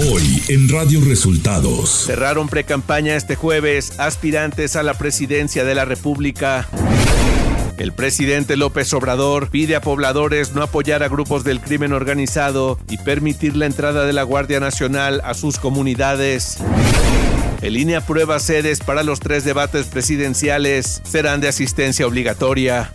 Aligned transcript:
Hoy 0.00 0.40
en 0.46 0.68
Radio 0.68 1.00
Resultados. 1.04 2.04
Cerraron 2.06 2.48
precampaña 2.48 3.16
este 3.16 3.34
jueves 3.34 3.98
aspirantes 3.98 4.76
a 4.76 4.84
la 4.84 4.94
presidencia 4.94 5.64
de 5.64 5.74
la 5.74 5.84
República. 5.84 6.68
El 7.78 7.92
presidente 7.92 8.56
López 8.56 8.92
Obrador 8.92 9.50
pide 9.50 9.74
a 9.74 9.80
pobladores 9.80 10.52
no 10.52 10.62
apoyar 10.62 11.02
a 11.02 11.08
grupos 11.08 11.42
del 11.42 11.60
crimen 11.60 11.92
organizado 11.92 12.78
y 12.88 12.98
permitir 12.98 13.56
la 13.56 13.66
entrada 13.66 14.06
de 14.06 14.12
la 14.12 14.22
Guardia 14.22 14.60
Nacional 14.60 15.20
a 15.24 15.34
sus 15.34 15.58
comunidades. 15.58 16.58
El 17.60 17.76
INE 17.76 17.96
aprueba 17.96 18.38
sedes 18.38 18.78
para 18.78 19.02
los 19.02 19.18
tres 19.18 19.44
debates 19.44 19.86
presidenciales. 19.86 21.02
Serán 21.02 21.40
de 21.40 21.48
asistencia 21.48 22.06
obligatoria. 22.06 22.92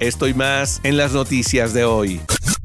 Esto 0.00 0.28
y 0.28 0.34
más 0.34 0.80
en 0.82 0.96
las 0.96 1.12
noticias 1.12 1.74
de 1.74 1.84
hoy. 1.84 2.22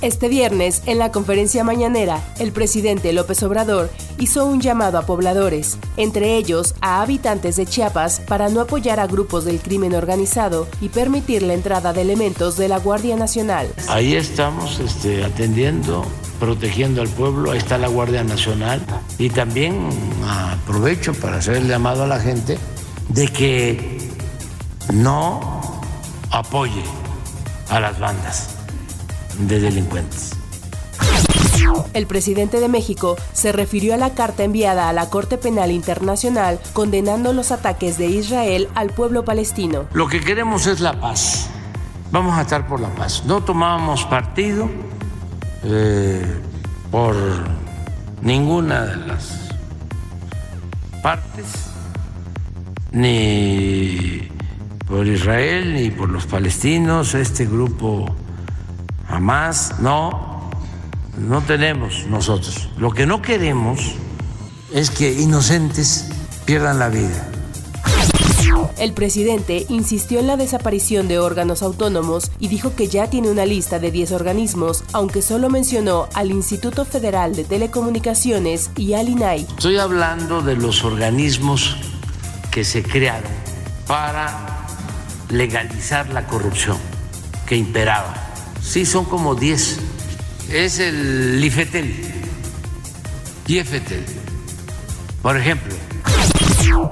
Este 0.00 0.28
viernes, 0.28 0.82
en 0.86 1.00
la 1.00 1.10
conferencia 1.10 1.64
mañanera, 1.64 2.22
el 2.38 2.52
presidente 2.52 3.12
López 3.12 3.42
Obrador 3.42 3.90
hizo 4.18 4.44
un 4.44 4.60
llamado 4.60 4.96
a 4.96 5.02
pobladores, 5.02 5.76
entre 5.96 6.36
ellos 6.36 6.76
a 6.80 7.02
habitantes 7.02 7.56
de 7.56 7.66
Chiapas, 7.66 8.20
para 8.20 8.48
no 8.48 8.60
apoyar 8.60 9.00
a 9.00 9.08
grupos 9.08 9.44
del 9.44 9.58
crimen 9.58 9.96
organizado 9.96 10.68
y 10.80 10.90
permitir 10.90 11.42
la 11.42 11.54
entrada 11.54 11.92
de 11.92 12.02
elementos 12.02 12.56
de 12.56 12.68
la 12.68 12.78
Guardia 12.78 13.16
Nacional. 13.16 13.74
Ahí 13.88 14.14
estamos 14.14 14.78
este, 14.78 15.24
atendiendo, 15.24 16.04
protegiendo 16.38 17.02
al 17.02 17.08
pueblo, 17.08 17.50
ahí 17.50 17.58
está 17.58 17.76
la 17.76 17.88
Guardia 17.88 18.22
Nacional. 18.22 18.80
Y 19.18 19.30
también 19.30 19.88
aprovecho 20.24 21.12
para 21.12 21.38
hacer 21.38 21.56
el 21.56 21.66
llamado 21.66 22.04
a 22.04 22.06
la 22.06 22.20
gente 22.20 22.56
de 23.08 23.26
que 23.26 23.98
no 24.92 25.80
apoye 26.30 26.84
a 27.68 27.80
las 27.80 27.98
bandas 27.98 28.57
de 29.38 29.60
delincuentes. 29.60 30.32
El 31.94 32.06
presidente 32.06 32.60
de 32.60 32.68
México 32.68 33.16
se 33.32 33.52
refirió 33.52 33.94
a 33.94 33.96
la 33.96 34.14
carta 34.14 34.44
enviada 34.44 34.88
a 34.88 34.92
la 34.92 35.10
Corte 35.10 35.38
Penal 35.38 35.70
Internacional 35.70 36.60
condenando 36.72 37.32
los 37.32 37.50
ataques 37.50 37.98
de 37.98 38.06
Israel 38.06 38.68
al 38.74 38.90
pueblo 38.90 39.24
palestino. 39.24 39.86
Lo 39.92 40.08
que 40.08 40.20
queremos 40.20 40.66
es 40.66 40.80
la 40.80 41.00
paz. 41.00 41.48
Vamos 42.10 42.38
a 42.38 42.42
estar 42.42 42.66
por 42.66 42.80
la 42.80 42.88
paz. 42.94 43.24
No 43.26 43.42
tomamos 43.42 44.04
partido 44.04 44.68
eh, 45.64 46.40
por 46.90 47.16
ninguna 48.22 48.84
de 48.84 48.96
las 49.06 49.50
partes, 51.02 51.44
ni 52.92 54.28
por 54.86 55.06
Israel, 55.06 55.74
ni 55.74 55.90
por 55.90 56.08
los 56.08 56.26
palestinos. 56.26 57.14
Este 57.14 57.44
grupo 57.44 58.06
Jamás, 59.08 59.80
no, 59.80 60.50
no 61.16 61.40
tenemos 61.42 62.06
nosotros. 62.06 62.68
Lo 62.76 62.90
que 62.90 63.06
no 63.06 63.22
queremos 63.22 63.94
es 64.72 64.90
que 64.90 65.12
inocentes 65.12 66.08
pierdan 66.44 66.78
la 66.78 66.88
vida. 66.88 67.28
El 68.78 68.92
presidente 68.92 69.66
insistió 69.68 70.20
en 70.20 70.26
la 70.26 70.36
desaparición 70.36 71.08
de 71.08 71.18
órganos 71.18 71.62
autónomos 71.62 72.30
y 72.38 72.48
dijo 72.48 72.76
que 72.76 72.86
ya 72.86 73.10
tiene 73.10 73.30
una 73.30 73.44
lista 73.44 73.78
de 73.78 73.90
10 73.90 74.12
organismos, 74.12 74.84
aunque 74.92 75.20
solo 75.20 75.50
mencionó 75.50 76.08
al 76.14 76.30
Instituto 76.30 76.84
Federal 76.84 77.34
de 77.34 77.44
Telecomunicaciones 77.44 78.70
y 78.76 78.94
al 78.94 79.08
INAI. 79.08 79.46
Estoy 79.48 79.78
hablando 79.78 80.42
de 80.42 80.56
los 80.56 80.84
organismos 80.84 81.76
que 82.52 82.64
se 82.64 82.82
crearon 82.82 83.30
para 83.86 84.66
legalizar 85.30 86.08
la 86.10 86.26
corrupción 86.26 86.76
que 87.46 87.56
imperaba 87.56 88.27
Sí, 88.68 88.84
son 88.84 89.06
como 89.06 89.34
10. 89.34 89.78
Es 90.52 90.78
el 90.78 91.42
IFETEL. 91.42 91.94
IFETEL. 93.46 94.04
Por 95.22 95.38
ejemplo. 95.38 95.74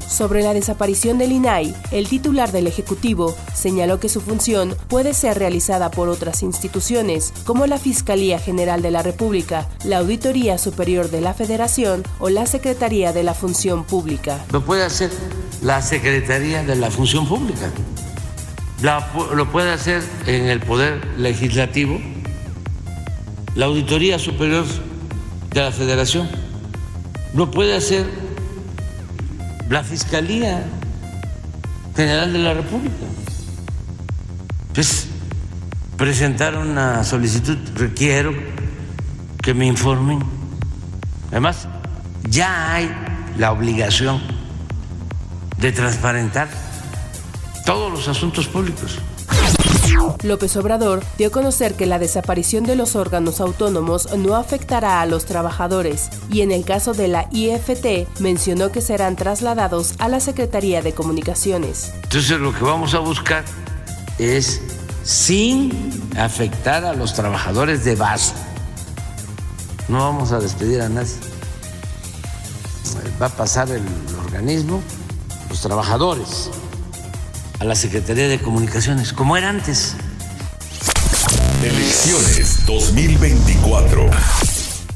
Sobre 0.08 0.42
la 0.42 0.54
desaparición 0.54 1.18
del 1.18 1.32
INAI, 1.32 1.74
el 1.90 2.08
titular 2.08 2.50
del 2.50 2.66
Ejecutivo 2.66 3.36
señaló 3.54 4.00
que 4.00 4.08
su 4.08 4.22
función 4.22 4.74
puede 4.88 5.12
ser 5.12 5.38
realizada 5.38 5.90
por 5.90 6.08
otras 6.08 6.42
instituciones, 6.42 7.34
como 7.44 7.66
la 7.66 7.78
Fiscalía 7.78 8.38
General 8.38 8.80
de 8.80 8.90
la 8.90 9.02
República, 9.02 9.68
la 9.84 9.98
Auditoría 9.98 10.56
Superior 10.56 11.10
de 11.10 11.20
la 11.20 11.34
Federación 11.34 12.04
o 12.20 12.30
la 12.30 12.46
Secretaría 12.46 13.12
de 13.12 13.22
la 13.22 13.34
Función 13.34 13.84
Pública. 13.84 14.42
Lo 14.50 14.64
puede 14.64 14.82
hacer 14.82 15.10
la 15.60 15.82
Secretaría 15.82 16.62
de 16.64 16.76
la 16.76 16.90
Función 16.90 17.28
Pública 17.28 17.70
lo 18.82 19.50
puede 19.50 19.72
hacer 19.72 20.02
en 20.26 20.46
el 20.46 20.60
Poder 20.60 21.18
Legislativo, 21.18 22.00
la 23.54 23.66
Auditoría 23.66 24.18
Superior 24.18 24.66
de 25.50 25.60
la 25.60 25.72
Federación, 25.72 26.28
lo 27.34 27.50
puede 27.50 27.76
hacer 27.76 28.06
la 29.70 29.82
Fiscalía 29.82 30.64
General 31.94 32.32
de 32.32 32.38
la 32.38 32.54
República. 32.54 32.94
Pues 34.74 35.08
presentar 35.96 36.58
una 36.58 37.02
solicitud, 37.04 37.56
requiero 37.74 38.34
que 39.42 39.54
me 39.54 39.66
informen. 39.66 40.22
Además, 41.30 41.66
ya 42.28 42.74
hay 42.74 42.90
la 43.38 43.52
obligación 43.52 44.20
de 45.58 45.72
transparentar 45.72 46.65
todos 47.66 47.92
los 47.92 48.08
asuntos 48.08 48.46
públicos. 48.46 48.98
López 50.22 50.56
Obrador 50.56 51.02
dio 51.18 51.28
a 51.28 51.30
conocer 51.30 51.74
que 51.74 51.84
la 51.84 51.98
desaparición 51.98 52.64
de 52.64 52.76
los 52.76 52.94
órganos 52.94 53.40
autónomos 53.40 54.08
no 54.16 54.36
afectará 54.36 55.00
a 55.00 55.06
los 55.06 55.24
trabajadores 55.26 56.08
y 56.30 56.42
en 56.42 56.52
el 56.52 56.64
caso 56.64 56.94
de 56.94 57.08
la 57.08 57.28
IFT 57.32 58.08
mencionó 58.20 58.70
que 58.70 58.80
serán 58.80 59.16
trasladados 59.16 59.94
a 59.98 60.08
la 60.08 60.20
Secretaría 60.20 60.80
de 60.80 60.94
Comunicaciones. 60.94 61.92
Entonces 62.04 62.38
lo 62.38 62.54
que 62.54 62.64
vamos 62.64 62.94
a 62.94 63.00
buscar 63.00 63.44
es 64.18 64.62
sin 65.02 65.90
afectar 66.16 66.84
a 66.84 66.94
los 66.94 67.14
trabajadores 67.14 67.84
de 67.84 67.96
base. 67.96 68.32
No 69.88 69.98
vamos 69.98 70.30
a 70.30 70.38
despedir 70.38 70.82
a 70.82 70.88
nadie. 70.88 71.14
Va 73.20 73.26
a 73.26 73.30
pasar 73.30 73.70
el 73.70 73.82
organismo, 74.24 74.80
los 75.48 75.60
trabajadores 75.60 76.50
a 77.58 77.64
la 77.64 77.74
Secretaría 77.74 78.28
de 78.28 78.38
Comunicaciones, 78.38 79.12
como 79.12 79.36
era 79.36 79.48
antes. 79.48 79.96
Elecciones 81.62 82.66
2024. 82.66 84.10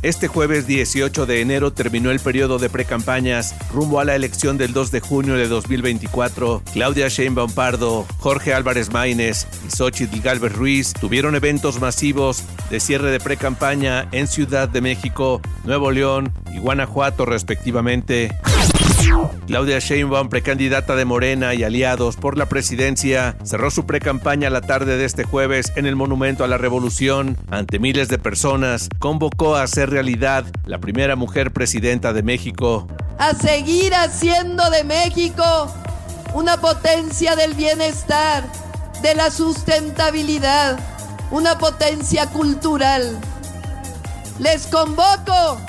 Este 0.02 0.28
jueves 0.28 0.66
18 0.66 1.26
de 1.26 1.42
enero 1.42 1.74
terminó 1.74 2.10
el 2.10 2.20
periodo 2.20 2.58
de 2.58 2.70
precampañas 2.70 3.54
rumbo 3.70 4.00
a 4.00 4.04
la 4.04 4.14
elección 4.14 4.56
del 4.56 4.72
2 4.72 4.90
de 4.92 5.00
junio 5.00 5.36
de 5.36 5.46
2024. 5.46 6.62
Claudia 6.72 7.08
Sheinbaum 7.08 7.52
Pardo, 7.52 8.06
Jorge 8.18 8.54
Álvarez 8.54 8.90
Maínez 8.90 9.46
y 9.66 9.70
Xochitl 9.70 10.20
Galvez 10.20 10.52
Ruiz 10.52 10.94
tuvieron 10.94 11.34
eventos 11.34 11.80
masivos 11.80 12.44
de 12.70 12.80
cierre 12.80 13.10
de 13.10 13.20
precampaña 13.20 14.08
en 14.12 14.26
Ciudad 14.26 14.70
de 14.70 14.80
México, 14.80 15.42
Nuevo 15.64 15.90
León 15.90 16.32
y 16.50 16.58
Guanajuato 16.58 17.26
respectivamente. 17.26 18.30
Claudia 19.46 19.80
Sheinbaum, 19.80 20.28
precandidata 20.28 20.94
de 20.94 21.04
Morena 21.04 21.54
y 21.54 21.64
aliados 21.64 22.16
por 22.16 22.38
la 22.38 22.46
presidencia, 22.46 23.36
cerró 23.42 23.70
su 23.70 23.84
precampaña 23.84 24.48
la 24.48 24.60
tarde 24.60 24.96
de 24.96 25.04
este 25.04 25.24
jueves 25.24 25.72
en 25.74 25.86
el 25.86 25.96
Monumento 25.96 26.44
a 26.44 26.48
la 26.48 26.56
Revolución 26.56 27.36
ante 27.50 27.78
miles 27.78 28.08
de 28.08 28.18
personas. 28.18 28.88
Convocó 29.00 29.56
a 29.56 29.62
hacer 29.62 29.90
realidad 29.90 30.44
la 30.66 30.78
primera 30.78 31.16
mujer 31.16 31.52
presidenta 31.52 32.12
de 32.12 32.22
México. 32.22 32.86
A 33.18 33.34
seguir 33.34 33.94
haciendo 33.94 34.70
de 34.70 34.84
México 34.84 35.42
una 36.32 36.58
potencia 36.58 37.34
del 37.34 37.54
bienestar, 37.54 38.44
de 39.02 39.14
la 39.16 39.30
sustentabilidad, 39.30 40.78
una 41.32 41.58
potencia 41.58 42.26
cultural. 42.26 43.18
Les 44.38 44.66
convoco 44.68 45.60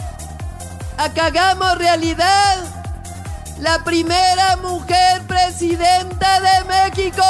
a 0.97 1.13
que 1.13 1.21
hagamos 1.21 1.77
realidad 1.79 2.80
la 3.61 3.83
primera 3.83 4.57
mujer 4.57 5.21
presidenta 5.27 6.39
de 6.41 6.65
México. 6.65 7.23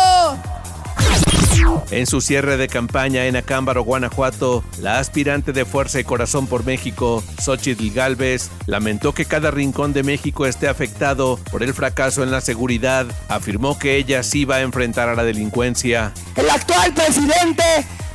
En 1.92 2.08
su 2.08 2.22
cierre 2.22 2.56
de 2.56 2.70
campaña 2.70 3.26
en 3.26 3.36
Acámbaro, 3.36 3.84
Guanajuato, 3.84 4.64
la 4.80 5.00
aspirante 5.00 5.52
de 5.52 5.66
Fuerza 5.66 6.00
y 6.00 6.06
Corazón 6.06 6.48
por 6.48 6.66
México, 6.66 7.22
Xochitl 7.40 7.92
Galvez, 7.94 8.50
lamentó 8.66 9.14
que 9.14 9.26
cada 9.26 9.52
rincón 9.52 9.92
de 9.92 10.04
México 10.04 10.46
esté 10.46 10.70
afectado 10.70 11.38
por 11.52 11.64
el 11.64 11.74
fracaso 11.74 12.24
en 12.24 12.32
la 12.32 12.40
seguridad. 12.40 13.06
Afirmó 13.28 13.78
que 13.78 13.98
ella 13.98 14.24
sí 14.24 14.46
va 14.46 14.56
a 14.56 14.62
enfrentar 14.62 15.10
a 15.10 15.16
la 15.16 15.24
delincuencia. 15.24 16.14
El 16.36 16.50
actual 16.50 16.94
presidente 16.94 17.64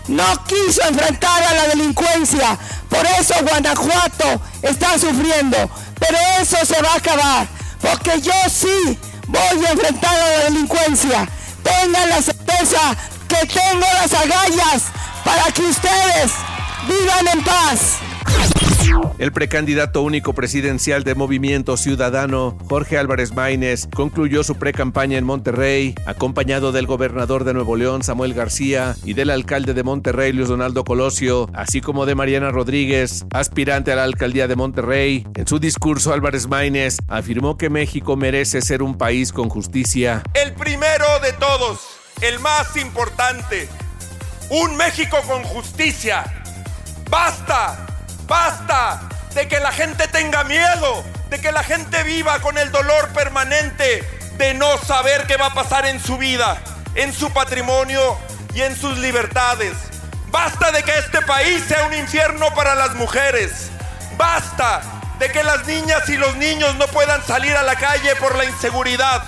no 0.08 0.24
quiso 0.46 0.82
enfrentar 0.88 1.42
a 1.42 1.54
la 1.54 1.68
delincuencia. 1.68 2.58
Por 2.88 3.04
eso 3.20 3.34
Guanajuato 3.42 4.40
está 4.62 4.98
sufriendo. 4.98 5.70
Pero 5.98 6.18
eso 6.40 6.56
se 6.64 6.80
va 6.82 6.92
a 6.92 6.96
acabar. 6.96 7.55
Porque 7.80 8.20
yo 8.20 8.32
sí 8.48 8.98
voy 9.26 9.64
a 9.64 9.70
enfrentar 9.72 10.14
a 10.14 10.28
la 10.28 10.44
delincuencia. 10.44 11.28
Tengan 11.62 12.08
la 12.08 12.22
certeza 12.22 12.96
que 13.28 13.46
tengo 13.46 13.86
las 13.94 14.12
agallas 14.14 14.84
para 15.24 15.50
que 15.52 15.62
ustedes 15.62 16.32
vivan 16.88 17.28
en 17.28 17.44
paz. 17.44 17.98
El 19.18 19.32
precandidato 19.32 20.02
único 20.02 20.34
presidencial 20.34 21.02
de 21.02 21.14
Movimiento 21.14 21.76
Ciudadano, 21.76 22.56
Jorge 22.68 22.98
Álvarez 22.98 23.34
Maínez, 23.34 23.88
concluyó 23.94 24.44
su 24.44 24.56
precampaña 24.56 25.16
en 25.16 25.24
Monterrey, 25.24 25.94
acompañado 26.06 26.70
del 26.70 26.86
gobernador 26.86 27.44
de 27.44 27.54
Nuevo 27.54 27.76
León, 27.76 28.02
Samuel 28.02 28.34
García, 28.34 28.94
y 29.04 29.14
del 29.14 29.30
alcalde 29.30 29.74
de 29.74 29.82
Monterrey, 29.82 30.32
Luis 30.32 30.48
Donaldo 30.48 30.84
Colosio, 30.84 31.48
así 31.54 31.80
como 31.80 32.06
de 32.06 32.14
Mariana 32.14 32.50
Rodríguez, 32.50 33.24
aspirante 33.32 33.92
a 33.92 33.96
la 33.96 34.04
alcaldía 34.04 34.48
de 34.48 34.56
Monterrey. 34.56 35.26
En 35.34 35.46
su 35.46 35.58
discurso, 35.58 36.12
Álvarez 36.12 36.46
Maínez 36.46 36.98
afirmó 37.08 37.56
que 37.56 37.70
México 37.70 38.16
merece 38.16 38.60
ser 38.60 38.82
un 38.82 38.98
país 38.98 39.32
con 39.32 39.48
justicia. 39.48 40.22
El 40.34 40.52
primero 40.52 41.06
de 41.22 41.32
todos, 41.32 41.80
el 42.20 42.38
más 42.40 42.76
importante, 42.76 43.68
un 44.50 44.76
México 44.76 45.16
con 45.26 45.42
justicia. 45.42 46.24
¡Basta! 47.10 47.85
Basta 48.26 49.00
de 49.34 49.46
que 49.46 49.60
la 49.60 49.70
gente 49.70 50.08
tenga 50.08 50.44
miedo, 50.44 51.04
de 51.30 51.40
que 51.40 51.52
la 51.52 51.62
gente 51.62 52.02
viva 52.02 52.40
con 52.40 52.58
el 52.58 52.72
dolor 52.72 53.08
permanente 53.10 54.02
de 54.36 54.54
no 54.54 54.78
saber 54.78 55.26
qué 55.26 55.36
va 55.36 55.46
a 55.46 55.54
pasar 55.54 55.86
en 55.86 56.00
su 56.00 56.18
vida, 56.18 56.60
en 56.94 57.12
su 57.12 57.32
patrimonio 57.32 58.18
y 58.54 58.62
en 58.62 58.76
sus 58.76 58.98
libertades. 58.98 59.74
Basta 60.30 60.72
de 60.72 60.82
que 60.82 60.98
este 60.98 61.22
país 61.22 61.62
sea 61.68 61.84
un 61.86 61.94
infierno 61.94 62.52
para 62.54 62.74
las 62.74 62.94
mujeres. 62.94 63.70
Basta 64.16 64.82
de 65.18 65.30
que 65.30 65.42
las 65.42 65.66
niñas 65.66 66.08
y 66.08 66.16
los 66.16 66.36
niños 66.36 66.74
no 66.76 66.86
puedan 66.88 67.24
salir 67.24 67.56
a 67.56 67.62
la 67.62 67.76
calle 67.76 68.16
por 68.16 68.34
la 68.34 68.44
inseguridad. 68.44 69.22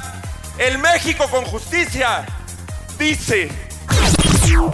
El 0.58 0.78
México 0.78 1.28
con 1.30 1.44
justicia 1.44 2.26
dice 2.98 3.48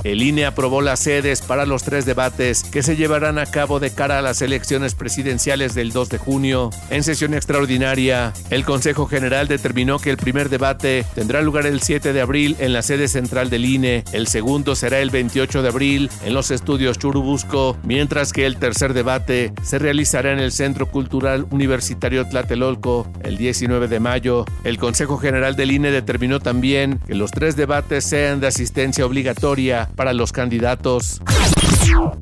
el 0.05 0.23
INE 0.23 0.45
aprobó 0.45 0.83
las 0.83 1.01
sedes 1.01 1.41
para 1.41 1.65
los 1.65 1.83
tres 1.83 2.05
debates 2.05 2.63
que 2.63 2.83
se 2.83 2.95
llevarán 2.95 3.39
a 3.39 3.47
cabo 3.47 3.81
de 3.81 3.91
cara 3.91 4.19
a 4.19 4.23
las 4.23 4.43
elecciones 4.43 4.95
presidenciales 4.95 5.75
del 5.75 5.93
2 5.93 6.11
de 6.11 6.19
junio. 6.19 6.71
En 6.91 7.03
sesión 7.03 7.33
extraordinaria, 7.35 8.33
el 8.51 8.65
Consejo 8.65 9.07
General 9.07 9.49
determinó 9.49 9.99
que 9.99 10.11
el 10.11 10.17
primer 10.17 10.51
debate 10.51 11.07
tendrá 11.15 11.41
lugar 11.43 11.67
el 11.67 11.81
7 11.81 12.13
de 12.13 12.21
abril 12.21 12.57
en 12.59 12.73
la 12.73 12.83
sede 12.83 13.09
central 13.09 13.49
del 13.49 13.65
INE, 13.65 14.05
el 14.13 14.27
segundo 14.27 14.77
será 14.77 15.01
el 15.01 15.11
28 15.11 15.63
de 15.63 15.69
abril 15.69 16.11
en 16.25 16.35
los 16.35 16.51
estudios 16.51 16.99
Churubusco, 16.99 17.77
mientras 17.83 18.33
que 18.33 18.45
el 18.45 18.59
tercer 18.59 18.93
debate 18.93 19.53
se 19.63 19.79
realizará 19.79 20.33
en 20.33 20.39
el 20.39 20.53
Centro 20.53 20.87
Cultural 20.87 21.47
Universitario 21.51 22.29
Tlatelolco 22.29 23.11
el 23.23 23.37
19 23.37 23.89
de 23.89 24.01
mayo. 24.01 24.45
El 24.65 24.79
Consejo 24.79 25.17
General 25.17 25.57
del 25.57 25.73
INE 25.73 25.91
determinó 25.91 26.41
también 26.41 27.01
que 27.07 27.15
los 27.15 27.31
tres 27.31 27.57
debates 27.57 28.05
sean 28.05 28.41
de 28.41 28.49
asistencia 28.49 29.07
obligatoria 29.07 29.64
para 29.97 30.13
los 30.13 30.33
candidatos. 30.33 31.21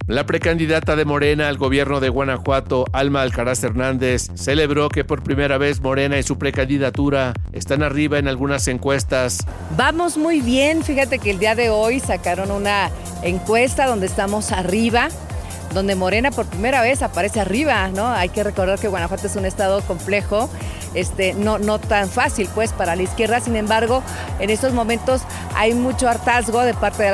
La 0.07 0.27
precandidata 0.27 0.97
de 0.97 1.05
Morena 1.05 1.49
al 1.49 1.57
gobierno 1.57 1.99
de 1.99 2.09
Guanajuato, 2.09 2.85
Alma 2.93 3.23
Alcaraz 3.23 3.63
Hernández, 3.65 4.29
celebró 4.35 4.89
que 4.89 5.05
por 5.05 5.23
primera 5.23 5.59
vez 5.59 5.81
Morena 5.81 6.19
y 6.19 6.23
su 6.23 6.39
precandidatura 6.39 7.35
están 7.53 7.83
arriba 7.83 8.19
en 8.19 8.29
algunas 8.29 8.69
encuestas. 8.69 9.39
Vamos 9.77 10.17
muy 10.17 10.41
bien, 10.41 10.83
fíjate 10.85 11.19
que 11.19 11.31
el 11.31 11.39
día 11.39 11.55
de 11.55 11.71
hoy 11.71 11.99
sacaron 12.01 12.51
una 12.51 12.91
encuesta 13.23 13.87
donde 13.87 14.07
estamos 14.07 14.53
arriba 14.53 15.09
donde 15.73 15.95
Morena 15.95 16.31
por 16.31 16.45
primera 16.47 16.83
vez 16.83 17.03
aparece 17.03 17.41
arriba, 17.41 17.89
¿no? 17.89 18.07
Hay 18.07 18.29
que 18.29 18.45
recordar 18.45 18.79
que 18.79 18.89
Guanajuato 18.89 19.27
es 19.27 19.37
un 19.37 19.47
estado 19.47 19.81
complejo, 19.83 20.51
este, 20.95 21.35
no, 21.35 21.59
no 21.59 21.79
tan 21.79 22.09
fácil 22.09 22.49
pues 22.55 22.73
para 22.73 22.97
la 22.97 23.03
izquierda, 23.03 23.41
sin 23.41 23.57
embargo, 23.57 24.03
en 24.39 24.51
estos 24.51 24.73
momentos 24.73 25.23
hay 25.55 25.75
mucho 25.75 26.09
hartazgo 26.09 26.63
de 26.63 26.75
parte 26.75 27.05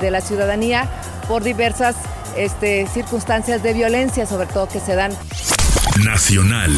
de 0.00 0.10
la, 0.10 0.20
ciudadanía 0.20 0.88
por 1.28 1.42
diversas 1.42 1.96
este, 2.36 2.86
circunstancias 2.86 3.62
de 3.62 3.72
violencia, 3.72 4.26
sobre 4.26 4.46
todo 4.46 4.68
que 4.68 4.80
se 4.80 4.94
dan. 4.94 5.12
Nacional. 6.04 6.72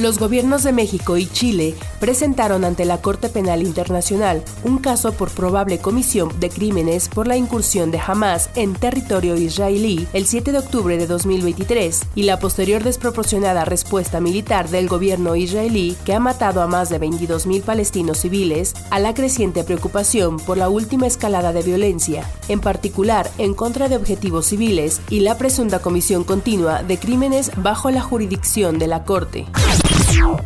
Los 0.00 0.18
gobiernos 0.18 0.62
de 0.62 0.72
México 0.72 1.18
y 1.18 1.26
Chile 1.26 1.74
presentaron 2.00 2.64
ante 2.64 2.86
la 2.86 3.02
Corte 3.02 3.28
Penal 3.28 3.60
Internacional 3.60 4.42
un 4.64 4.78
caso 4.78 5.12
por 5.12 5.30
probable 5.30 5.76
comisión 5.76 6.30
de 6.40 6.48
crímenes 6.48 7.10
por 7.10 7.26
la 7.26 7.36
incursión 7.36 7.90
de 7.90 8.00
Hamas 8.00 8.48
en 8.54 8.72
territorio 8.72 9.36
israelí 9.36 10.08
el 10.14 10.26
7 10.26 10.52
de 10.52 10.58
octubre 10.58 10.96
de 10.96 11.06
2023 11.06 12.06
y 12.14 12.22
la 12.22 12.38
posterior 12.38 12.82
desproporcionada 12.82 13.66
respuesta 13.66 14.22
militar 14.22 14.70
del 14.70 14.88
gobierno 14.88 15.36
israelí 15.36 15.98
que 16.06 16.14
ha 16.14 16.18
matado 16.18 16.62
a 16.62 16.66
más 16.66 16.88
de 16.88 16.98
22.000 16.98 17.60
palestinos 17.60 18.20
civiles 18.20 18.72
a 18.88 19.00
la 19.00 19.12
creciente 19.12 19.64
preocupación 19.64 20.38
por 20.38 20.56
la 20.56 20.70
última 20.70 21.08
escalada 21.08 21.52
de 21.52 21.60
violencia, 21.62 22.26
en 22.48 22.60
particular 22.60 23.30
en 23.36 23.52
contra 23.52 23.90
de 23.90 23.96
objetivos 23.96 24.46
civiles 24.46 25.02
y 25.10 25.20
la 25.20 25.36
presunta 25.36 25.80
comisión 25.80 26.24
continua 26.24 26.82
de 26.82 26.98
crímenes 26.98 27.50
bajo 27.56 27.90
la 27.90 28.00
jurisdicción 28.00 28.78
de 28.78 28.86
la 28.86 29.04
Corte. 29.04 29.46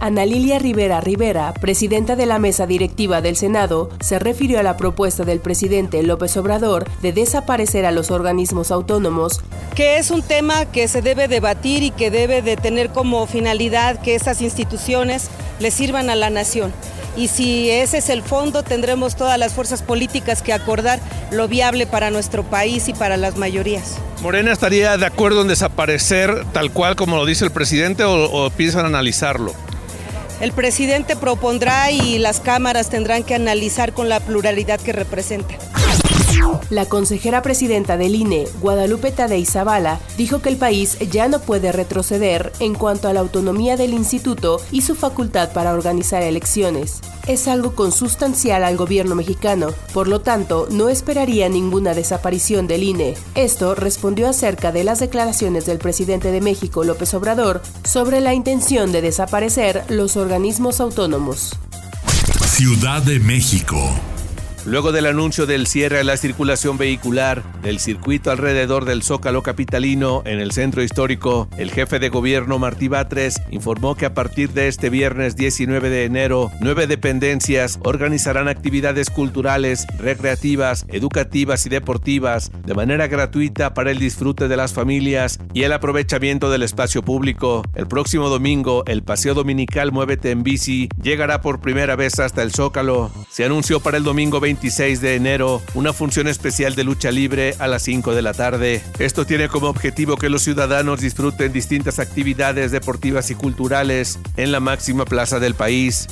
Ana 0.00 0.26
Lilia 0.26 0.58
Rivera 0.58 1.00
Rivera, 1.00 1.54
presidenta 1.54 2.16
de 2.16 2.26
la 2.26 2.38
mesa 2.38 2.66
directiva 2.66 3.20
del 3.20 3.36
Senado, 3.36 3.90
se 4.00 4.18
refirió 4.18 4.60
a 4.60 4.62
la 4.62 4.76
propuesta 4.76 5.24
del 5.24 5.40
presidente 5.40 6.02
López 6.02 6.36
Obrador 6.36 6.84
de 7.00 7.12
desaparecer 7.12 7.86
a 7.86 7.90
los 7.90 8.10
organismos 8.10 8.70
autónomos. 8.70 9.40
Que 9.74 9.98
es 9.98 10.10
un 10.10 10.22
tema 10.22 10.66
que 10.66 10.88
se 10.88 11.02
debe 11.02 11.28
debatir 11.28 11.82
y 11.82 11.90
que 11.90 12.10
debe 12.10 12.42
de 12.42 12.56
tener 12.56 12.90
como 12.90 13.26
finalidad 13.26 14.00
que 14.00 14.14
esas 14.14 14.42
instituciones 14.42 15.30
le 15.58 15.70
sirvan 15.70 16.10
a 16.10 16.16
la 16.16 16.30
nación 16.30 16.72
y 17.16 17.28
si 17.28 17.70
ese 17.70 17.98
es 17.98 18.08
el 18.08 18.22
fondo, 18.22 18.62
tendremos 18.62 19.16
todas 19.16 19.38
las 19.38 19.54
fuerzas 19.54 19.82
políticas 19.82 20.42
que 20.42 20.52
acordar 20.52 21.00
lo 21.30 21.48
viable 21.48 21.86
para 21.86 22.10
nuestro 22.10 22.42
país 22.42 22.88
y 22.88 22.94
para 22.94 23.16
las 23.16 23.36
mayorías. 23.36 23.96
¿Morena 24.22 24.52
estaría 24.52 24.96
de 24.96 25.06
acuerdo 25.06 25.42
en 25.42 25.48
desaparecer 25.48 26.44
tal 26.52 26.70
cual 26.72 26.96
como 26.96 27.16
lo 27.16 27.26
dice 27.26 27.44
el 27.44 27.50
presidente 27.50 28.04
o, 28.04 28.24
o 28.30 28.50
piensan 28.50 28.86
analizarlo? 28.86 29.52
El 30.40 30.52
presidente 30.52 31.14
propondrá 31.16 31.90
y 31.90 32.18
las 32.18 32.40
cámaras 32.40 32.90
tendrán 32.90 33.22
que 33.22 33.34
analizar 33.34 33.92
con 33.92 34.08
la 34.08 34.20
pluralidad 34.20 34.80
que 34.80 34.92
representa. 34.92 35.54
La 36.70 36.86
consejera 36.86 37.42
presidenta 37.42 37.96
del 37.96 38.14
INE, 38.14 38.46
Guadalupe 38.60 39.12
Tadei 39.12 39.44
Zavala, 39.44 40.00
dijo 40.16 40.40
que 40.40 40.48
el 40.48 40.56
país 40.56 40.98
ya 41.10 41.28
no 41.28 41.40
puede 41.40 41.72
retroceder 41.72 42.52
en 42.58 42.74
cuanto 42.74 43.08
a 43.08 43.12
la 43.12 43.20
autonomía 43.20 43.76
del 43.76 43.92
instituto 43.92 44.60
y 44.72 44.82
su 44.82 44.94
facultad 44.94 45.52
para 45.52 45.72
organizar 45.72 46.22
elecciones. 46.22 47.00
Es 47.26 47.48
algo 47.48 47.74
consustancial 47.74 48.64
al 48.64 48.76
gobierno 48.76 49.14
mexicano, 49.14 49.68
por 49.92 50.08
lo 50.08 50.20
tanto, 50.20 50.66
no 50.70 50.88
esperaría 50.88 51.48
ninguna 51.48 51.94
desaparición 51.94 52.66
del 52.66 52.82
INE. 52.82 53.14
Esto 53.34 53.74
respondió 53.74 54.28
acerca 54.28 54.72
de 54.72 54.84
las 54.84 55.00
declaraciones 55.00 55.66
del 55.66 55.78
presidente 55.78 56.30
de 56.30 56.40
México, 56.40 56.84
López 56.84 57.14
Obrador, 57.14 57.62
sobre 57.84 58.20
la 58.20 58.34
intención 58.34 58.92
de 58.92 59.02
desaparecer 59.02 59.84
los 59.88 60.16
organismos 60.16 60.80
autónomos. 60.80 61.56
Ciudad 62.46 63.02
de 63.02 63.18
México. 63.20 63.78
Luego 64.66 64.92
del 64.92 65.04
anuncio 65.04 65.44
del 65.44 65.66
cierre 65.66 66.00
a 66.00 66.04
la 66.04 66.16
circulación 66.16 66.78
vehicular 66.78 67.42
del 67.60 67.78
circuito 67.78 68.30
alrededor 68.30 68.86
del 68.86 69.02
Zócalo 69.02 69.42
Capitalino 69.42 70.22
en 70.24 70.40
el 70.40 70.52
centro 70.52 70.82
histórico, 70.82 71.48
el 71.58 71.70
jefe 71.70 71.98
de 71.98 72.08
gobierno 72.08 72.58
Martí 72.58 72.88
Batres 72.88 73.42
informó 73.50 73.94
que 73.94 74.06
a 74.06 74.14
partir 74.14 74.52
de 74.52 74.68
este 74.68 74.88
viernes 74.88 75.36
19 75.36 75.90
de 75.90 76.04
enero, 76.04 76.50
nueve 76.60 76.86
dependencias 76.86 77.78
organizarán 77.84 78.48
actividades 78.48 79.10
culturales, 79.10 79.86
recreativas, 79.98 80.86
educativas 80.88 81.66
y 81.66 81.68
deportivas 81.68 82.50
de 82.64 82.72
manera 82.72 83.06
gratuita 83.06 83.74
para 83.74 83.90
el 83.90 83.98
disfrute 83.98 84.48
de 84.48 84.56
las 84.56 84.72
familias 84.72 85.40
y 85.52 85.64
el 85.64 85.74
aprovechamiento 85.74 86.50
del 86.50 86.62
espacio 86.62 87.02
público. 87.02 87.62
El 87.74 87.86
próximo 87.86 88.30
domingo, 88.30 88.82
el 88.86 89.02
paseo 89.02 89.34
dominical 89.34 89.92
Muévete 89.92 90.30
en 90.30 90.42
bici 90.42 90.88
llegará 91.02 91.42
por 91.42 91.60
primera 91.60 91.96
vez 91.96 92.18
hasta 92.18 92.42
el 92.42 92.52
Zócalo. 92.52 93.10
Se 93.28 93.44
anunció 93.44 93.80
para 93.80 93.98
el 93.98 94.04
domingo 94.04 94.40
20 94.40 94.53
26 94.54 95.00
de 95.00 95.16
enero 95.16 95.60
una 95.74 95.92
función 95.92 96.28
especial 96.28 96.76
de 96.76 96.84
lucha 96.84 97.10
libre 97.10 97.56
a 97.58 97.66
las 97.66 97.82
5 97.82 98.14
de 98.14 98.22
la 98.22 98.34
tarde. 98.34 98.84
Esto 99.00 99.26
tiene 99.26 99.48
como 99.48 99.66
objetivo 99.66 100.16
que 100.16 100.28
los 100.28 100.42
ciudadanos 100.42 101.00
disfruten 101.00 101.52
distintas 101.52 101.98
actividades 101.98 102.70
deportivas 102.70 103.30
y 103.32 103.34
culturales 103.34 104.20
en 104.36 104.52
la 104.52 104.60
máxima 104.60 105.06
plaza 105.06 105.40
del 105.40 105.54
país. 105.54 106.06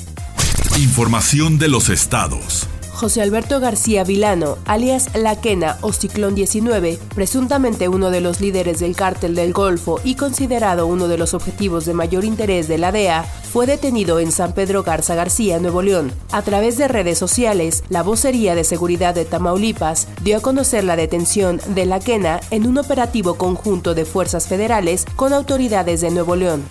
Información 0.77 1.59
de 1.59 1.69
los 1.69 1.89
estados. 1.89 2.67
José 2.93 3.23
Alberto 3.23 3.59
García 3.59 4.05
Vilano, 4.05 4.59
alias 4.65 5.09
La 5.15 5.41
Quena 5.41 5.79
o 5.81 5.93
Ciclón 5.93 6.35
19, 6.35 6.99
presuntamente 7.15 7.89
uno 7.89 8.11
de 8.11 8.21
los 8.21 8.41
líderes 8.41 8.79
del 8.81 8.95
cártel 8.95 9.35
del 9.35 9.53
Golfo 9.53 10.01
y 10.05 10.15
considerado 10.15 10.87
uno 10.87 11.09
de 11.09 11.19
los 11.19 11.35
objetivos 11.35 11.85
de 11.85 11.95
mayor 11.95 12.25
interés 12.25 12.69
de 12.69 12.79
la 12.79 12.93
DEA, 12.93 13.25
fue 13.53 13.67
detenido 13.67 14.21
en 14.21 14.31
San 14.31 14.53
Pedro 14.53 14.83
Garza 14.83 15.15
García, 15.15 15.59
Nuevo 15.59 15.83
León. 15.83 16.13
A 16.31 16.43
través 16.43 16.77
de 16.77 16.89
redes 16.89 17.19
sociales, 17.19 17.83
la 17.89 18.03
vocería 18.03 18.55
de 18.55 18.65
seguridad 18.65 19.15
de 19.15 19.25
Tamaulipas 19.25 20.09
dio 20.23 20.37
a 20.37 20.41
conocer 20.41 20.85
la 20.85 20.97
detención 20.97 21.61
de 21.69 21.87
La 21.87 21.99
Quena 21.99 22.41
en 22.51 22.67
un 22.67 22.79
operativo 22.79 23.35
conjunto 23.35 23.95
de 23.95 24.05
fuerzas 24.05 24.47
federales 24.47 25.07
con 25.17 25.33
autoridades 25.33 26.01
de 26.01 26.11
Nuevo 26.11 26.37
León. 26.37 26.65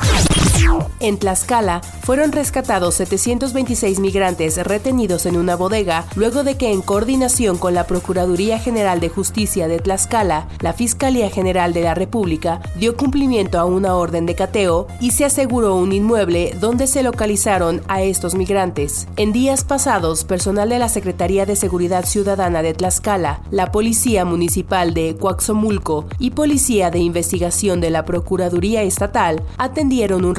En 1.01 1.17
Tlaxcala 1.17 1.81
fueron 2.03 2.31
rescatados 2.31 2.93
726 2.95 3.99
migrantes 3.99 4.57
retenidos 4.63 5.25
en 5.25 5.35
una 5.35 5.55
bodega 5.55 6.05
luego 6.15 6.43
de 6.43 6.57
que 6.57 6.71
en 6.71 6.81
coordinación 6.81 7.57
con 7.57 7.73
la 7.73 7.87
Procuraduría 7.87 8.59
General 8.59 8.99
de 8.99 9.09
Justicia 9.09 9.67
de 9.67 9.79
Tlaxcala, 9.79 10.47
la 10.59 10.73
Fiscalía 10.73 11.31
General 11.31 11.73
de 11.73 11.81
la 11.81 11.95
República 11.95 12.61
dio 12.75 12.95
cumplimiento 12.95 13.59
a 13.59 13.65
una 13.65 13.95
orden 13.95 14.27
de 14.27 14.35
cateo 14.35 14.87
y 14.99 15.11
se 15.11 15.25
aseguró 15.25 15.75
un 15.75 15.91
inmueble 15.91 16.55
donde 16.59 16.85
se 16.85 17.01
localizaron 17.01 17.81
a 17.87 18.03
estos 18.03 18.35
migrantes. 18.35 19.07
En 19.15 19.31
días 19.31 19.63
pasados, 19.63 20.23
personal 20.23 20.69
de 20.69 20.77
la 20.77 20.89
Secretaría 20.89 21.47
de 21.47 21.55
Seguridad 21.55 22.05
Ciudadana 22.05 22.61
de 22.61 22.75
Tlaxcala, 22.75 23.41
la 23.49 23.71
Policía 23.71 24.23
Municipal 24.23 24.93
de 24.93 25.15
Coaxomulco 25.17 26.05
y 26.19 26.31
Policía 26.31 26.91
de 26.91 26.99
Investigación 26.99 27.81
de 27.81 27.89
la 27.89 28.05
Procuraduría 28.05 28.83
Estatal 28.83 29.41
atendieron 29.57 30.25
un 30.25 30.35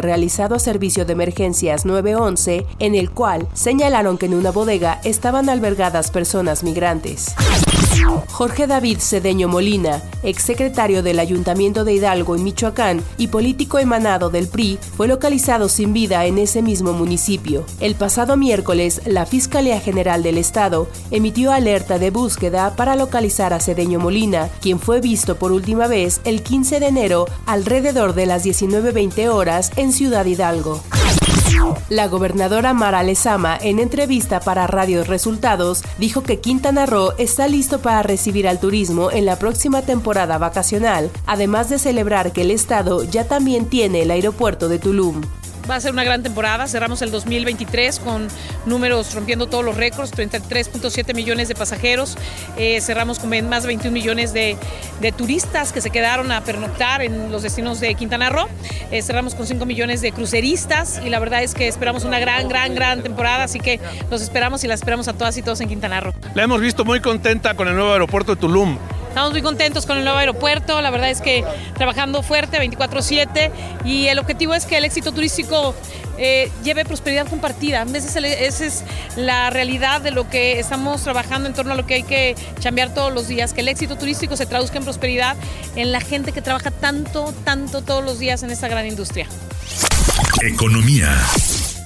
realizado 0.00 0.54
a 0.54 0.58
servicio 0.58 1.04
de 1.04 1.12
emergencias 1.12 1.84
911 1.84 2.66
en 2.78 2.94
el 2.94 3.10
cual 3.10 3.48
señalaron 3.54 4.18
que 4.18 4.26
en 4.26 4.34
una 4.34 4.50
bodega 4.50 5.00
estaban 5.04 5.48
albergadas 5.48 6.10
personas 6.10 6.62
migrantes. 6.62 7.34
Jorge 8.28 8.66
David 8.66 8.98
Cedeño 8.98 9.48
Molina, 9.48 10.02
exsecretario 10.22 11.02
del 11.02 11.20
Ayuntamiento 11.20 11.84
de 11.84 11.94
Hidalgo 11.94 12.34
en 12.34 12.42
Michoacán 12.42 13.02
y 13.16 13.28
político 13.28 13.78
emanado 13.78 14.28
del 14.28 14.48
PRI, 14.48 14.78
fue 14.96 15.06
localizado 15.06 15.68
sin 15.68 15.92
vida 15.92 16.24
en 16.26 16.38
ese 16.38 16.60
mismo 16.60 16.92
municipio. 16.92 17.64
El 17.80 17.94
pasado 17.94 18.36
miércoles, 18.36 19.02
la 19.06 19.24
Fiscalía 19.24 19.80
General 19.80 20.22
del 20.22 20.38
Estado 20.38 20.88
emitió 21.10 21.52
alerta 21.52 21.98
de 21.98 22.10
búsqueda 22.10 22.74
para 22.76 22.96
localizar 22.96 23.52
a 23.52 23.60
Cedeño 23.60 24.00
Molina, 24.00 24.48
quien 24.60 24.80
fue 24.80 25.00
visto 25.00 25.36
por 25.36 25.52
última 25.52 25.86
vez 25.86 26.20
el 26.24 26.42
15 26.42 26.80
de 26.80 26.86
enero 26.86 27.26
alrededor 27.46 28.14
de 28.14 28.26
las 28.26 28.44
19.20 28.44 29.28
horas 29.28 29.70
en 29.76 29.92
Ciudad 29.92 30.24
Hidalgo. 30.26 30.82
La 31.88 32.08
gobernadora 32.08 32.72
Mara 32.72 33.02
Lezama, 33.02 33.58
en 33.60 33.78
entrevista 33.78 34.40
para 34.40 34.66
Radio 34.66 35.04
Resultados, 35.04 35.82
dijo 35.98 36.22
que 36.22 36.40
Quintana 36.40 36.86
Roo 36.86 37.12
está 37.18 37.46
listo 37.46 37.80
para 37.80 38.02
recibir 38.02 38.48
al 38.48 38.58
turismo 38.58 39.10
en 39.10 39.26
la 39.26 39.38
próxima 39.38 39.82
temporada 39.82 40.38
vacacional, 40.38 41.10
además 41.26 41.68
de 41.68 41.78
celebrar 41.78 42.32
que 42.32 42.42
el 42.42 42.50
estado 42.50 43.04
ya 43.04 43.28
también 43.28 43.66
tiene 43.66 44.02
el 44.02 44.10
aeropuerto 44.10 44.68
de 44.68 44.78
Tulum. 44.78 45.20
Va 45.68 45.76
a 45.76 45.80
ser 45.80 45.92
una 45.92 46.04
gran 46.04 46.22
temporada. 46.22 46.66
Cerramos 46.66 47.00
el 47.02 47.10
2023 47.10 47.98
con 48.00 48.28
números 48.66 49.14
rompiendo 49.14 49.46
todos 49.46 49.64
los 49.64 49.76
récords, 49.76 50.12
33.7 50.12 51.14
millones 51.14 51.48
de 51.48 51.54
pasajeros. 51.54 52.16
Eh, 52.58 52.80
cerramos 52.80 53.18
con 53.18 53.30
más 53.48 53.62
de 53.62 53.68
21 53.68 53.92
millones 53.92 54.32
de, 54.32 54.56
turistas 55.16 55.72
que 55.72 55.80
se 55.80 55.90
quedaron 55.90 56.32
a 56.32 56.42
pernoctar 56.42 57.02
en 57.02 57.32
los 57.32 57.42
destinos 57.42 57.80
de 57.80 57.94
Quintana 57.94 58.30
Roo. 58.30 58.46
Eh, 58.90 59.02
cerramos 59.02 59.34
con 59.34 59.46
5 59.46 59.64
millones 59.64 60.00
de 60.00 60.12
cruceristas 60.12 61.00
y 61.04 61.08
la 61.08 61.18
verdad 61.18 61.42
es 61.42 61.54
que 61.54 61.66
esperamos 61.68 62.04
una 62.04 62.18
gran, 62.18 62.48
gran, 62.48 62.74
gran 62.74 63.02
temporada. 63.02 63.44
Así 63.44 63.58
que 63.58 63.80
los 64.10 64.20
esperamos 64.22 64.64
y 64.64 64.68
las 64.68 64.80
esperamos 64.80 65.08
a 65.08 65.14
todas 65.14 65.36
y 65.38 65.42
todos 65.42 65.60
en 65.60 65.68
Quintana 65.68 66.00
Roo. 66.00 66.12
La 66.34 66.42
hemos 66.42 66.60
visto 66.60 66.84
muy 66.84 67.00
contenta 67.00 67.54
con 67.54 67.68
el 67.68 67.74
nuevo 67.74 67.92
aeropuerto 67.92 68.34
de 68.34 68.40
Tulum. 68.40 68.78
Estamos 69.14 69.30
muy 69.30 69.42
contentos 69.42 69.86
con 69.86 69.96
el 69.96 70.02
nuevo 70.02 70.18
aeropuerto, 70.18 70.82
la 70.82 70.90
verdad 70.90 71.08
es 71.08 71.20
que 71.20 71.44
trabajando 71.76 72.24
fuerte 72.24 72.58
24/7 72.58 73.52
y 73.84 74.08
el 74.08 74.18
objetivo 74.18 74.54
es 74.54 74.66
que 74.66 74.76
el 74.76 74.84
éxito 74.84 75.12
turístico 75.12 75.72
eh, 76.18 76.50
lleve 76.64 76.84
prosperidad 76.84 77.28
compartida. 77.28 77.86
Esa 77.94 78.18
es, 78.66 78.82
la 79.14 79.50
realidad 79.50 80.00
de 80.00 80.10
lo 80.10 80.28
que 80.28 80.58
estamos 80.58 81.00
trabajando 81.04 81.48
en 81.48 81.54
torno 81.54 81.74
a 81.74 81.76
lo 81.76 81.86
que 81.86 81.94
hay 81.94 82.02
que 82.02 82.34
chambear 82.58 82.92
todos 82.92 83.14
los 83.14 83.28
días, 83.28 83.52
que 83.52 83.60
el 83.60 83.68
éxito 83.68 83.96
turístico 83.96 84.36
se 84.36 84.46
traduzca 84.46 84.78
en 84.78 84.84
prosperidad 84.84 85.36
en 85.76 85.92
la 85.92 86.00
gente 86.00 86.32
que 86.32 86.42
trabaja 86.42 86.72
tanto, 86.72 87.32
tanto 87.44 87.82
todos 87.82 88.02
los 88.02 88.18
días 88.18 88.42
en 88.42 88.50
esta 88.50 88.66
gran 88.66 88.84
industria. 88.84 89.28
Economía. 90.42 91.16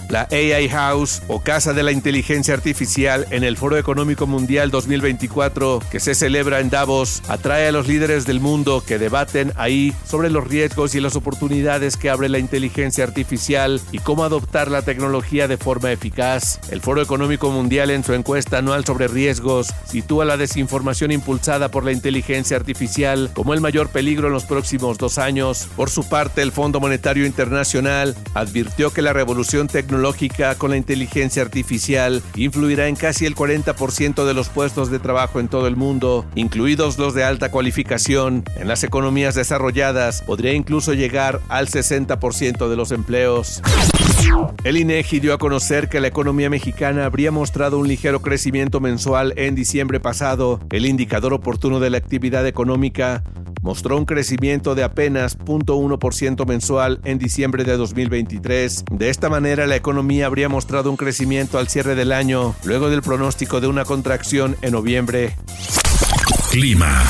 La 0.08 0.26
AI 0.30 0.70
House 0.70 1.20
o 1.28 1.40
Casa 1.40 1.74
de 1.74 1.82
la 1.82 1.92
Inteligencia 1.92 2.54
Artificial 2.54 3.26
en 3.30 3.44
el 3.44 3.58
Foro 3.58 3.76
Económico 3.76 4.26
Mundial 4.26 4.70
2024 4.70 5.82
que 5.90 6.00
se 6.00 6.14
celebra 6.14 6.60
en 6.60 6.70
Davos 6.70 7.22
atrae 7.28 7.68
a 7.68 7.72
los 7.72 7.86
líderes 7.86 8.24
del 8.24 8.40
mundo 8.40 8.82
que 8.86 8.98
debaten 8.98 9.52
ahí 9.56 9.92
sobre 10.06 10.30
los 10.30 10.48
riesgos 10.48 10.94
y 10.94 11.00
las 11.00 11.14
oportunidades 11.14 11.98
que 11.98 12.08
abre 12.08 12.30
la 12.30 12.38
inteligencia 12.38 13.04
artificial 13.04 13.82
y 13.92 13.98
cómo 13.98 14.24
adoptar 14.24 14.70
la 14.70 14.80
tecnología 14.80 15.46
de 15.46 15.58
forma 15.58 15.92
eficaz. 15.92 16.58
El 16.70 16.80
Foro 16.80 17.02
Económico 17.02 17.50
Mundial 17.50 17.90
en 17.90 18.02
su 18.02 18.14
encuesta 18.14 18.58
anual 18.58 18.86
sobre 18.86 19.08
riesgos 19.08 19.74
sitúa 19.84 20.24
la 20.24 20.38
desinformación 20.38 21.12
impulsada 21.12 21.70
por 21.70 21.84
la 21.84 21.92
inteligencia 21.92 22.56
artificial 22.56 23.30
como 23.34 23.52
el 23.52 23.60
mayor 23.60 23.90
peligro 23.90 24.28
en 24.28 24.32
los 24.32 24.46
próximos 24.46 24.96
dos 24.96 25.18
años. 25.18 25.68
Por 25.76 25.90
su 25.90 26.08
parte, 26.08 26.40
el 26.40 26.52
Fondo 26.52 26.80
Monetario 26.80 27.26
Internacional 27.26 28.16
advirtió 28.32 28.90
que 28.90 29.02
la 29.02 29.12
revolución 29.12 29.66
tecnológica 29.66 29.97
con 30.58 30.70
la 30.70 30.76
inteligencia 30.76 31.42
artificial 31.42 32.22
influirá 32.36 32.88
en 32.88 32.96
casi 32.96 33.26
el 33.26 33.34
40% 33.34 34.24
de 34.24 34.34
los 34.34 34.48
puestos 34.48 34.90
de 34.90 34.98
trabajo 34.98 35.40
en 35.40 35.48
todo 35.48 35.66
el 35.66 35.76
mundo, 35.76 36.24
incluidos 36.34 36.98
los 36.98 37.14
de 37.14 37.24
alta 37.24 37.50
cualificación. 37.50 38.44
En 38.56 38.68
las 38.68 38.84
economías 38.84 39.34
desarrolladas 39.34 40.22
podría 40.22 40.52
incluso 40.52 40.94
llegar 40.94 41.40
al 41.48 41.68
60% 41.68 42.68
de 42.68 42.76
los 42.76 42.92
empleos. 42.92 43.60
El 44.64 44.76
INEGI 44.76 45.20
dio 45.20 45.34
a 45.34 45.38
conocer 45.38 45.88
que 45.88 46.00
la 46.00 46.08
economía 46.08 46.48
mexicana 46.50 47.04
habría 47.04 47.32
mostrado 47.32 47.78
un 47.78 47.88
ligero 47.88 48.20
crecimiento 48.20 48.80
mensual 48.80 49.32
en 49.36 49.54
diciembre 49.54 50.00
pasado. 50.00 50.60
El 50.70 50.86
indicador 50.86 51.32
oportuno 51.32 51.80
de 51.80 51.90
la 51.90 51.98
actividad 51.98 52.46
económica 52.46 53.24
mostró 53.62 53.96
un 53.96 54.04
crecimiento 54.04 54.74
de 54.74 54.84
apenas 54.84 55.38
0.1% 55.38 56.46
mensual 56.46 57.00
en 57.04 57.18
diciembre 57.18 57.64
de 57.64 57.76
2023. 57.76 58.84
De 58.90 59.10
esta 59.10 59.28
manera, 59.28 59.66
la 59.66 59.76
economía 59.76 60.26
habría 60.26 60.48
mostrado 60.48 60.90
un 60.90 60.96
crecimiento 60.96 61.58
al 61.58 61.68
cierre 61.68 61.94
del 61.94 62.12
año, 62.12 62.54
luego 62.64 62.90
del 62.90 63.02
pronóstico 63.02 63.60
de 63.60 63.68
una 63.68 63.84
contracción 63.84 64.56
en 64.62 64.72
noviembre. 64.72 65.36
Clima. 66.50 67.04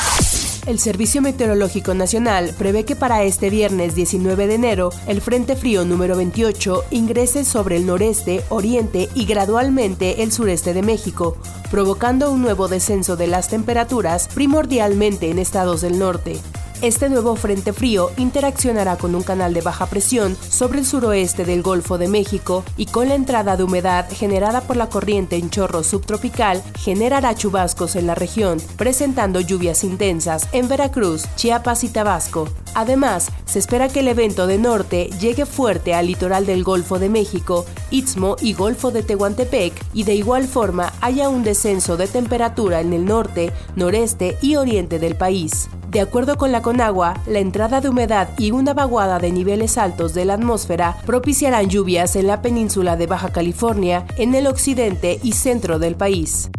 El 0.68 0.78
Servicio 0.78 1.22
Meteorológico 1.22 1.94
Nacional 1.94 2.54
prevé 2.58 2.84
que 2.84 2.94
para 2.94 3.22
este 3.22 3.48
viernes 3.48 3.94
19 3.94 4.46
de 4.46 4.54
enero 4.54 4.90
el 5.06 5.22
Frente 5.22 5.56
Frío 5.56 5.86
número 5.86 6.14
28 6.14 6.84
ingrese 6.90 7.46
sobre 7.46 7.78
el 7.78 7.86
noreste, 7.86 8.44
oriente 8.50 9.08
y 9.14 9.24
gradualmente 9.24 10.22
el 10.22 10.30
sureste 10.30 10.74
de 10.74 10.82
México, 10.82 11.38
provocando 11.70 12.30
un 12.30 12.42
nuevo 12.42 12.68
descenso 12.68 13.16
de 13.16 13.28
las 13.28 13.48
temperaturas 13.48 14.28
primordialmente 14.34 15.30
en 15.30 15.38
estados 15.38 15.80
del 15.80 15.98
norte. 15.98 16.38
Este 16.80 17.08
nuevo 17.08 17.34
frente 17.34 17.72
frío 17.72 18.12
interaccionará 18.18 18.96
con 18.96 19.16
un 19.16 19.24
canal 19.24 19.52
de 19.52 19.62
baja 19.62 19.86
presión 19.86 20.36
sobre 20.48 20.78
el 20.78 20.86
suroeste 20.86 21.44
del 21.44 21.60
Golfo 21.60 21.98
de 21.98 22.06
México 22.06 22.62
y 22.76 22.86
con 22.86 23.08
la 23.08 23.16
entrada 23.16 23.56
de 23.56 23.64
humedad 23.64 24.06
generada 24.08 24.60
por 24.60 24.76
la 24.76 24.88
corriente 24.88 25.34
en 25.34 25.50
chorro 25.50 25.82
subtropical 25.82 26.62
generará 26.78 27.34
chubascos 27.34 27.96
en 27.96 28.06
la 28.06 28.14
región, 28.14 28.58
presentando 28.76 29.40
lluvias 29.40 29.82
intensas 29.82 30.48
en 30.52 30.68
Veracruz, 30.68 31.24
Chiapas 31.34 31.82
y 31.82 31.88
Tabasco. 31.88 32.48
Además, 32.74 33.32
se 33.44 33.58
espera 33.58 33.88
que 33.88 33.98
el 33.98 34.06
evento 34.06 34.46
de 34.46 34.58
norte 34.58 35.10
llegue 35.18 35.46
fuerte 35.46 35.94
al 35.94 36.06
litoral 36.06 36.46
del 36.46 36.62
Golfo 36.62 37.00
de 37.00 37.08
México, 37.08 37.66
Istmo 37.90 38.36
y 38.40 38.52
Golfo 38.52 38.92
de 38.92 39.02
Tehuantepec 39.02 39.72
y 39.94 40.04
de 40.04 40.14
igual 40.14 40.46
forma 40.46 40.92
haya 41.00 41.28
un 41.28 41.42
descenso 41.42 41.96
de 41.96 42.06
temperatura 42.06 42.80
en 42.80 42.92
el 42.92 43.04
norte, 43.04 43.52
noreste 43.74 44.38
y 44.42 44.54
oriente 44.54 45.00
del 45.00 45.16
país. 45.16 45.68
De 45.88 46.02
acuerdo 46.02 46.36
con 46.36 46.52
la 46.52 46.60
Conagua, 46.60 47.14
la 47.26 47.38
entrada 47.38 47.80
de 47.80 47.88
humedad 47.88 48.28
y 48.36 48.50
una 48.50 48.74
vaguada 48.74 49.18
de 49.18 49.32
niveles 49.32 49.78
altos 49.78 50.12
de 50.12 50.26
la 50.26 50.34
atmósfera 50.34 50.98
propiciarán 51.06 51.70
lluvias 51.70 52.14
en 52.14 52.26
la 52.26 52.42
península 52.42 52.96
de 52.96 53.06
Baja 53.06 53.32
California, 53.32 54.04
en 54.18 54.34
el 54.34 54.46
occidente 54.48 55.18
y 55.22 55.32
centro 55.32 55.78
del 55.78 55.96
país. 55.96 56.50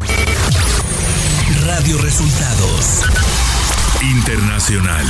Radio 1.67 1.98
Resultados 2.00 3.03
Internacional. 4.01 5.05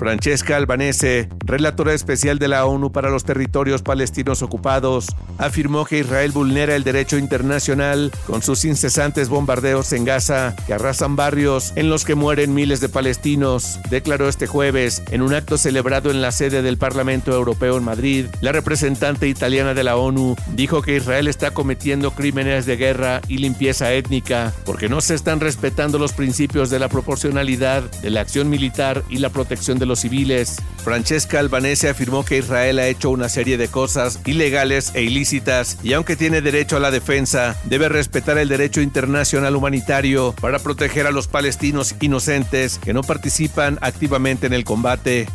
Francesca 0.00 0.56
Albanese, 0.56 1.28
relatora 1.44 1.92
especial 1.92 2.38
de 2.38 2.48
la 2.48 2.64
ONU 2.64 2.90
para 2.90 3.10
los 3.10 3.24
territorios 3.24 3.82
palestinos 3.82 4.40
ocupados, 4.40 5.08
afirmó 5.36 5.84
que 5.84 5.98
Israel 5.98 6.32
vulnera 6.32 6.74
el 6.74 6.84
derecho 6.84 7.18
internacional 7.18 8.10
con 8.26 8.40
sus 8.40 8.64
incesantes 8.64 9.28
bombardeos 9.28 9.92
en 9.92 10.06
Gaza 10.06 10.56
que 10.66 10.72
arrasan 10.72 11.16
barrios 11.16 11.74
en 11.76 11.90
los 11.90 12.06
que 12.06 12.14
mueren 12.14 12.54
miles 12.54 12.80
de 12.80 12.88
palestinos, 12.88 13.78
declaró 13.90 14.30
este 14.30 14.46
jueves 14.46 15.02
en 15.10 15.20
un 15.20 15.34
acto 15.34 15.58
celebrado 15.58 16.10
en 16.10 16.22
la 16.22 16.32
sede 16.32 16.62
del 16.62 16.78
Parlamento 16.78 17.32
Europeo 17.34 17.76
en 17.76 17.84
Madrid. 17.84 18.24
La 18.40 18.52
representante 18.52 19.28
italiana 19.28 19.74
de 19.74 19.84
la 19.84 19.96
ONU 19.96 20.34
dijo 20.54 20.80
que 20.80 20.96
Israel 20.96 21.28
está 21.28 21.50
cometiendo 21.50 22.12
crímenes 22.12 22.64
de 22.64 22.78
guerra 22.78 23.20
y 23.28 23.36
limpieza 23.36 23.92
étnica 23.92 24.54
porque 24.64 24.88
no 24.88 25.02
se 25.02 25.14
están 25.14 25.40
respetando 25.40 25.98
los 25.98 26.14
principios 26.14 26.70
de 26.70 26.78
la 26.78 26.88
proporcionalidad, 26.88 27.82
de 28.00 28.08
la 28.08 28.22
acción 28.22 28.48
militar 28.48 29.04
y 29.10 29.18
la 29.18 29.28
protección 29.28 29.78
de 29.78 29.89
los 29.90 30.00
civiles. 30.00 30.56
Francesca 30.82 31.38
Albanese 31.38 31.90
afirmó 31.90 32.24
que 32.24 32.38
Israel 32.38 32.78
ha 32.78 32.86
hecho 32.86 33.10
una 33.10 33.28
serie 33.28 33.58
de 33.58 33.68
cosas 33.68 34.20
ilegales 34.24 34.92
e 34.94 35.02
ilícitas 35.02 35.76
y 35.82 35.92
aunque 35.92 36.16
tiene 36.16 36.40
derecho 36.40 36.76
a 36.76 36.80
la 36.80 36.90
defensa, 36.90 37.56
debe 37.64 37.88
respetar 37.88 38.38
el 38.38 38.48
derecho 38.48 38.80
internacional 38.80 39.56
humanitario 39.56 40.34
para 40.40 40.60
proteger 40.60 41.06
a 41.06 41.10
los 41.10 41.26
palestinos 41.26 41.94
inocentes 42.00 42.78
que 42.78 42.94
no 42.94 43.02
participan 43.02 43.78
activamente 43.82 44.46
en 44.46 44.52
el 44.52 44.64
combate. 44.64 45.26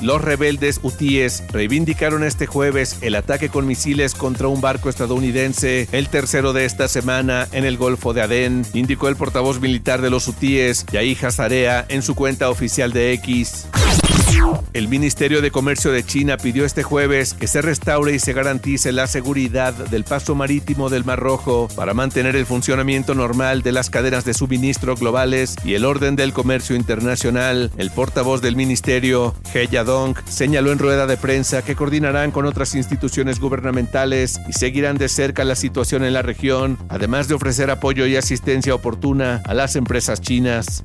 Los 0.00 0.22
rebeldes 0.22 0.80
hutíes 0.82 1.42
reivindicaron 1.52 2.24
este 2.24 2.46
jueves 2.46 2.98
el 3.02 3.14
ataque 3.14 3.48
con 3.48 3.66
misiles 3.66 4.14
contra 4.14 4.48
un 4.48 4.60
barco 4.60 4.88
estadounidense, 4.88 5.88
el 5.92 6.08
tercero 6.08 6.52
de 6.52 6.64
esta 6.64 6.88
semana 6.88 7.48
en 7.52 7.64
el 7.64 7.76
Golfo 7.76 8.12
de 8.12 8.22
Adén, 8.22 8.64
indicó 8.74 9.08
el 9.08 9.16
portavoz 9.16 9.60
militar 9.60 10.00
de 10.00 10.10
los 10.10 10.26
hutíes, 10.28 10.86
Yahi 10.92 11.16
Hazarea, 11.20 11.84
en 11.88 12.02
su 12.02 12.14
cuenta 12.14 12.50
oficial 12.50 12.92
de 12.92 13.12
X. 13.14 13.66
El 14.72 14.88
Ministerio 14.88 15.42
de 15.42 15.50
Comercio 15.50 15.90
de 15.90 16.04
China 16.04 16.36
pidió 16.36 16.64
este 16.64 16.82
jueves 16.82 17.34
que 17.34 17.46
se 17.46 17.60
restaure 17.60 18.14
y 18.14 18.18
se 18.18 18.32
garantice 18.32 18.92
la 18.92 19.06
seguridad 19.06 19.74
del 19.74 20.04
paso 20.04 20.34
marítimo 20.34 20.88
del 20.88 21.04
Mar 21.04 21.18
Rojo 21.18 21.68
para 21.74 21.92
mantener 21.92 22.36
el 22.36 22.46
funcionamiento 22.46 23.14
normal 23.14 23.62
de 23.62 23.72
las 23.72 23.90
cadenas 23.90 24.24
de 24.24 24.32
suministro 24.32 24.94
globales 24.94 25.56
y 25.64 25.74
el 25.74 25.84
orden 25.84 26.16
del 26.16 26.32
comercio 26.32 26.76
internacional. 26.76 27.70
El 27.76 27.90
portavoz 27.90 28.42
del 28.42 28.56
ministerio, 28.56 29.34
He 29.52 29.66
Yadong, 29.66 30.14
señaló 30.28 30.70
en 30.70 30.78
rueda 30.78 31.06
de 31.06 31.16
prensa 31.16 31.62
que 31.62 31.74
coordinarán 31.74 32.30
con 32.30 32.46
otras 32.46 32.74
instituciones 32.74 33.40
gubernamentales 33.40 34.40
y 34.48 34.52
seguirán 34.52 34.98
de 34.98 35.08
cerca 35.08 35.44
la 35.44 35.56
situación 35.56 36.04
en 36.04 36.12
la 36.12 36.22
región, 36.22 36.78
además 36.88 37.26
de 37.28 37.34
ofrecer 37.34 37.70
apoyo 37.70 38.06
y 38.06 38.16
asistencia 38.16 38.74
oportuna 38.74 39.42
a 39.44 39.54
las 39.54 39.76
empresas 39.76 40.20
chinas. 40.20 40.84